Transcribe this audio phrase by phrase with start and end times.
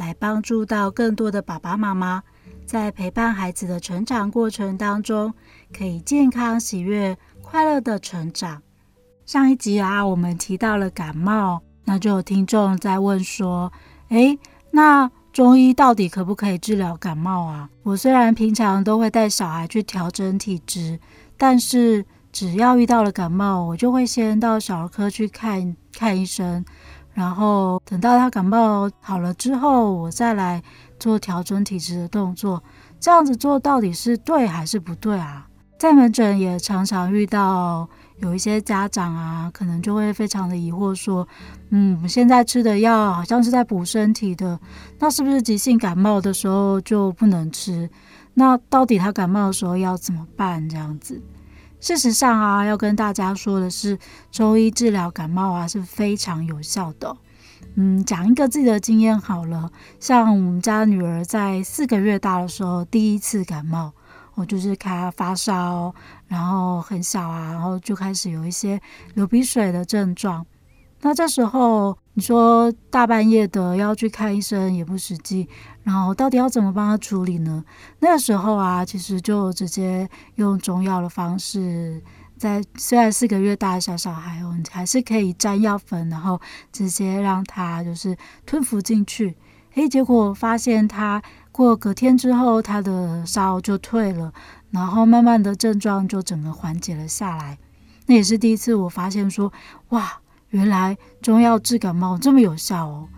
[0.00, 2.22] 来帮助到更多的爸爸妈妈，
[2.64, 5.34] 在陪伴孩子的成长过程当中，
[5.76, 8.62] 可以健康、喜悦、快乐的成长。
[9.26, 13.70] 上一集啊，我们提到了感冒，那就有听众在问说，
[14.08, 14.38] 诶。
[14.70, 17.68] 那中医到底可不可以治疗感冒啊？
[17.82, 20.98] 我虽然平常都会带小孩去调整体质，
[21.36, 26.64] 但是只要遇到了感冒，我就会先到小儿科去看看医生，
[27.12, 30.62] 然后等到他感冒好了之后，我再来
[30.98, 32.62] 做调整体质的动作。
[32.98, 35.46] 这样子做到底是对还是不对啊？
[35.78, 37.88] 在门诊也常常遇到。
[38.20, 41.26] 有一些家长啊，可能就会非常的疑惑，说
[41.72, 44.60] ：“嗯，现在吃的药好像是在补身体的，
[44.98, 47.88] 那是不是急性感冒的时候就不能吃？
[48.34, 50.68] 那到底他感冒的时候要怎么办？
[50.68, 51.18] 这样子，
[51.80, 53.98] 事实上啊，要跟大家说的是，
[54.30, 57.16] 中医治疗感冒啊是非常有效的。
[57.74, 63.92] 嗯，讲一个自己的经验好了，像我们家女儿在四个月大的时候，第一次感冒。”
[64.36, 65.92] 我就是她发烧，
[66.26, 68.80] 然后很小啊，然后就开始有一些
[69.12, 70.46] 流鼻水的症状。
[71.02, 75.46] 那这时候你说大半夜的要去看医生也不实际，
[75.82, 77.64] 然后到底要怎么帮他处理呢？
[77.98, 82.02] 那个时候啊，其实就直接用中药的方式，
[82.36, 86.40] 在虽然四个月大的小小孩，我们还是可以沾药粉，然后
[86.72, 89.36] 直接让他就是吞服进去。
[89.74, 91.22] 诶，结果发现他。
[91.52, 94.32] 过隔天之后，他的烧就退了，
[94.70, 97.58] 然后慢慢的症状就整个缓解了下来。
[98.06, 99.52] 那也是第一次我发现说，
[99.88, 103.08] 哇，原来中药治感冒这么有效哦。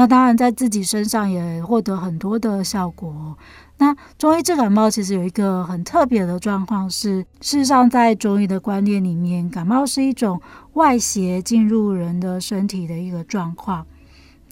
[0.00, 3.36] 那当然在自己身上也获得很多的效果。
[3.76, 10.40] 那中医治感冒其实有一个很特别的状况是，事实上在中医的观念里面，感冒是一种
[10.72, 13.86] 外邪进入人的身体的一个状况。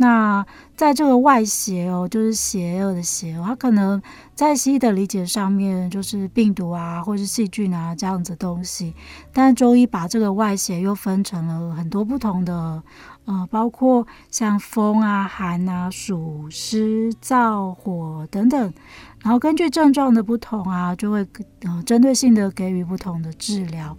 [0.00, 0.44] 那
[0.76, 4.00] 在这个外邪哦，就是邪恶的邪，它可能
[4.34, 8.94] 在西医的理解上面就是病毒啊，或是细菌啊这样子东西，
[9.32, 12.80] 但中医把这个外邪又分成了很多不同的，
[13.28, 18.72] 呃，包括像风啊、寒啊、暑湿燥火等等。
[19.20, 21.26] 然后根据症状的不同啊，就会
[21.62, 23.94] 呃针对性的给予不同的治疗。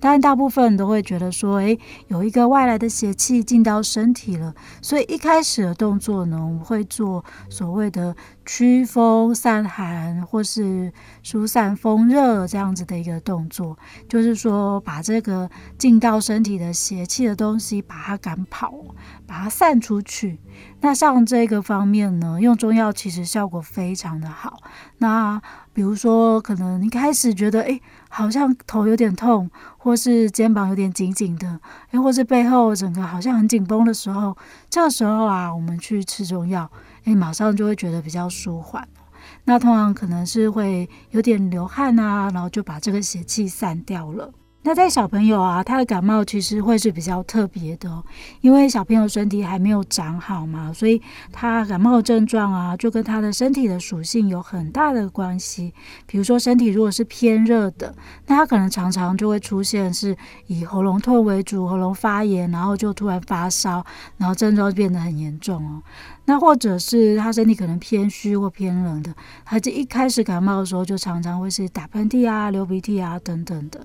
[0.00, 1.78] 当然，大部分都会觉得说，诶，
[2.08, 10.92] 有一个外来的邪气进到身体了，所以一开始的动作呢，我们会做所谓的驱风散寒，或是
[11.22, 15.48] 疏散风热这样子的一个动作，就是说把这个
[15.78, 18.72] 进到身体的邪气的东西，把它赶跑，
[19.26, 20.40] 把它散出去。
[20.80, 24.58] 那像这个方面呢，用中药其实效果非常的好。
[24.98, 25.40] 那
[25.72, 31.60] 比如说，可能一开始觉得，诶，好像头有点痛，或是肩膀有点紧紧的，
[31.92, 34.36] 诶，或是背后整个好像很紧绷的时候，
[34.68, 36.70] 这个时候啊，我们去吃中药，
[37.04, 38.86] 诶，马上就会觉得比较舒缓。
[39.44, 44.32] 那通常可能是会有点流汗啊，然后就把这个邪气散掉了。
[44.64, 48.00] 那在小朋友啊，他的感冒其实会是比较特别的，
[48.42, 51.02] 因为小朋友身体还没有长好嘛，所以
[51.32, 55.74] 他感冒症状啊，就跟他的身体的属性有很大的关系。
[56.06, 57.92] 比如说身体如果是偏热的，
[58.28, 63.84] 那他可能常常就会出现是以喉咙痛为主，喉咙发炎，然后就突然发烧，
[64.16, 65.82] 然后症状变得很严重哦。
[66.24, 69.12] 那或者是他身体可能偏虚或偏冷的，
[69.42, 73.84] 孩子一开始感冒的时候就常常会是打喷嚏啊、流鼻涕啊等等的。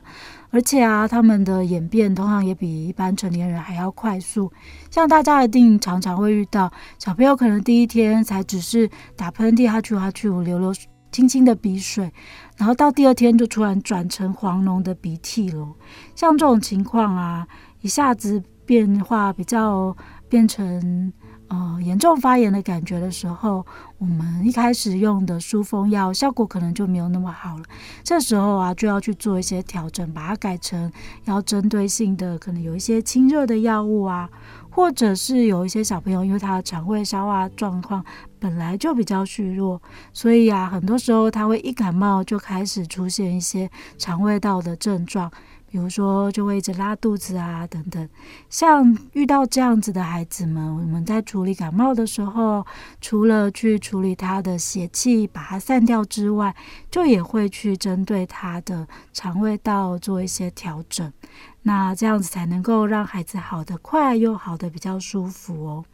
[0.52, 4.52] 而且啊，他们的演变通常也比一般成年人还要快速。
[4.92, 10.72] 像大家一定常常会遇到小朋友，可能第一天才只是打喷嚏，哈啾哈啾，流流
[11.12, 12.14] 轻轻的鼻水，
[12.56, 15.68] 然后到第二天就突然转成黄浓的鼻涕了。
[16.16, 17.48] 像这种情况啊，
[17.82, 19.98] 一下子变化比较
[20.30, 21.12] 变成。
[21.50, 23.66] 呃，严重发炎的感觉的时候，
[23.98, 27.64] 我们一开始用的疏风药效果可能就没有那么好了。
[28.04, 30.92] 这时候啊，就要去做一些调整，把它改成
[31.24, 34.30] 要针对性的，可能有一些清热的药物啊，
[34.70, 38.04] 或者是有一些小朋友，因为他的肠胃消化状况
[38.40, 45.32] 本来就比较虚弱，所以啊，很多时候他会一感冒就开始出现一些肠胃道的症状。
[45.78, 48.10] 比如说就会一直拉肚子啊等等。
[48.50, 52.66] 像遇到这样子的孩子们，我们在处理感冒的时候，
[53.00, 56.56] 除了去处理他的邪气，把它散掉之外，
[56.90, 61.14] 就也会去针对他的肠胃道做一些调整。
[61.62, 65.86] 那这样子才能够让孩子好得快，又好得比较舒服哦。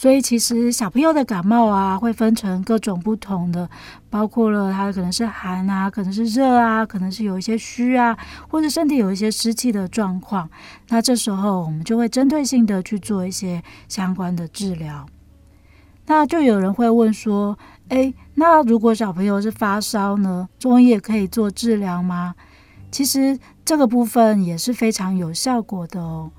[0.00, 3.68] 所以其实小朋友的感冒啊，会分成各种不同的，
[4.08, 8.16] 包括了他可能是寒啊，可能是热啊，可能是有一些虚啊，
[8.48, 10.48] 或者身体有一些湿气的状况。
[10.90, 15.04] 那这时候我们就会针对性的去做一些相关的治疗。
[16.06, 17.58] 那就有人会问说，
[17.88, 22.36] 诶，那如果小朋友是发烧呢，中医也可以做治疗吗？
[22.92, 26.30] 其实这个部分也是非常有效果的哦。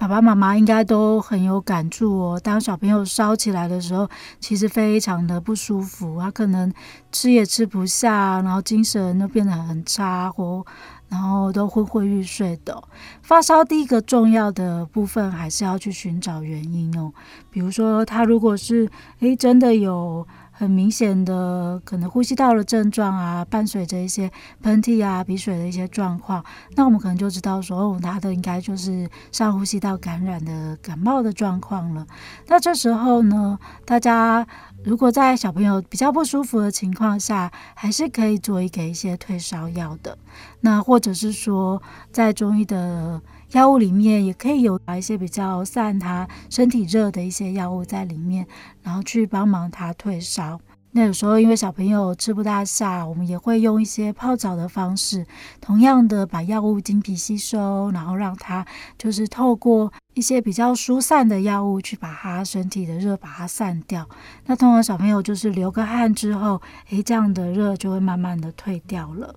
[0.00, 2.40] 爸爸妈妈应该都很有感触哦。
[2.42, 4.08] 当小朋友烧起来的时候，
[4.40, 6.72] 其实非常的不舒服，他可能
[7.12, 10.64] 吃也吃不下，然后精神都变得很差，或
[11.10, 12.82] 然后都昏昏欲睡的。
[13.20, 17.12] 发烧第一个重要的部分还是要去寻找原因哦。
[17.50, 18.88] 比如说，他如果是
[19.18, 20.26] 诶真的有。
[20.60, 24.30] 很明显的，可能呼吸道的症状啊，伴随着一些
[24.60, 26.44] 喷嚏啊、鼻水的一些状况，
[26.76, 32.06] 那我们可能就知道说，哦，他的应该就是上呼吸道感染的感冒的状况了。
[32.46, 34.46] 那这时候呢，大家
[34.82, 40.16] 如果在小朋友比较不舒服的情况下，还是可以做一给一些退烧药的。
[40.60, 43.20] 那或者是说，在中医的
[43.52, 48.46] 药物里面也可以有把一些比较散他身体热的一些药物在里面，
[48.82, 50.58] 然后去帮忙他退烧。
[50.92, 55.24] 那有时候因为小朋友吃不大下，我们也会用一些泡澡的方式，
[55.60, 58.66] 同样的把药物经皮吸收，然后让他
[58.98, 64.06] 就是透过一些比较疏散的药物去把他身体的热把它散掉。
[64.44, 69.34] 那通常小朋友就是流个汗之后，诶，这样的热就会慢慢的退掉了。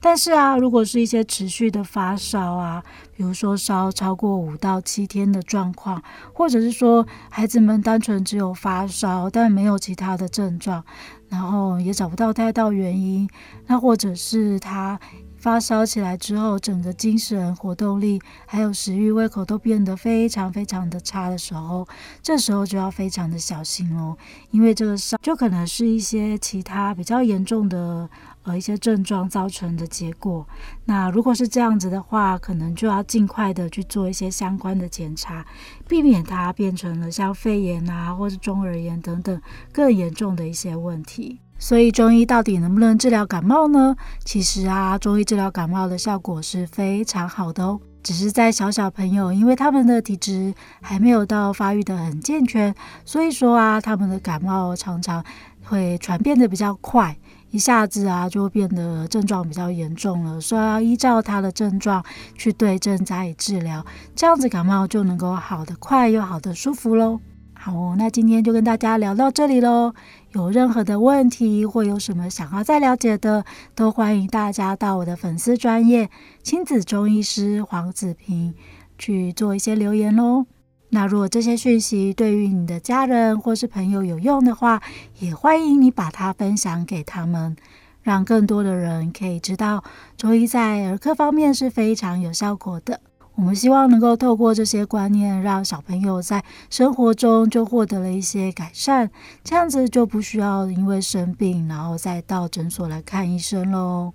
[0.00, 2.82] 但是啊，如果是一些持续的发烧啊，
[3.14, 10.82] 比如说烧超过五到七天的状况，或者是说孩子们单纯只有发烧，但没有其他的症状，
[11.28, 13.28] 然后也找不到太到原因，
[13.66, 14.98] 那或者是他。
[15.44, 21.86] 发烧起来之后，整个精神、活动力还有食欲、胃口都变得非常非常的差的时候，
[22.22, 24.16] 这时候就要非常的小心哦，
[24.52, 28.08] 因为这个烧就可能是一些其他比较严重的
[28.44, 30.48] 呃一些症状造成的结果。
[30.86, 35.44] 那如果是这样子的话，可能就要尽快的去做一些相关的检查，
[35.86, 39.38] 避免它变成了像肺炎啊，或是中耳炎等等
[39.70, 41.38] 更严重的一些问题。
[41.64, 43.96] 所以中医到底能不能治疗感冒呢？
[44.22, 47.80] 其实啊，中医治疗感冒的效果是非常好的哦。
[48.02, 50.52] 只是在小小朋友，因为他们的体质
[50.82, 52.74] 还没有到发育得很健全，
[53.06, 55.24] 所以说啊，他们的感冒常常
[55.62, 57.16] 会传变得比较快，
[57.50, 60.38] 一下子啊就会变得症状比较严重了。
[60.38, 62.04] 所以要依照他的症状
[62.36, 63.82] 去对症加以治疗，
[64.14, 67.18] 这样子感冒就能够好得快又好得舒服喽。
[67.56, 69.94] 好，那今天就跟大家聊到这里喽。
[70.34, 73.44] 有任何的问题或有什么想要再了解的，
[73.74, 76.10] 都欢迎大家到我的粉丝专业
[76.42, 78.52] 亲子中医师黄子平
[78.98, 80.46] 去做一些留言喽。
[80.90, 84.82] 那如果这些讯息对于你的家人或是朋友有用的话，
[85.20, 87.56] 也欢迎你把它分享给他们，
[88.02, 89.84] 让更多的人可以知道
[90.16, 93.00] 中医在儿科方面是非常有效果的。
[93.36, 99.10] 我们希望能够透过这些观念，让小朋友在生活中就获得了一些改善，
[99.42, 104.12] 这样子就不需要因为生病，然后再到诊所来看医生喽。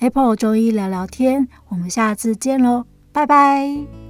[0.00, 4.03] Apple 周一聊聊天，我们下次见喽，拜拜。